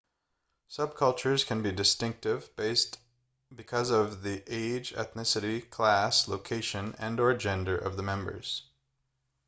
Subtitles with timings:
[0.67, 2.49] subcultures can be distinctive
[3.55, 8.63] because of the age ethnicity class location and/or gender of the members